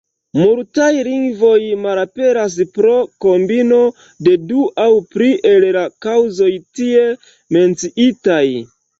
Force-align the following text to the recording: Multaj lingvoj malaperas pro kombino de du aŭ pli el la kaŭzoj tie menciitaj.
Multaj 0.37 0.85
lingvoj 1.07 1.57
malaperas 1.81 2.55
pro 2.77 2.93
kombino 3.25 3.77
de 4.27 4.33
du 4.51 4.63
aŭ 4.85 4.87
pli 5.11 5.27
el 5.51 5.67
la 5.75 5.83
kaŭzoj 6.07 6.49
tie 6.79 7.05
menciitaj. 7.59 8.43